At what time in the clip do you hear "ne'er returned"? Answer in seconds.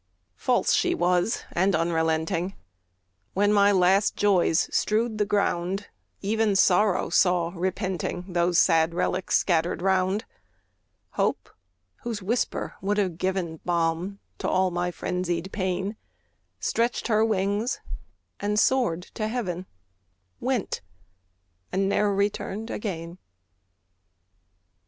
21.87-22.71